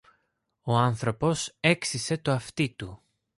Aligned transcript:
Ο 0.61 0.75
άνθρωπος 0.77 1.55
έξυσε 1.59 2.17
το 2.17 2.31
αυτί 2.31 2.69
του 2.75 3.01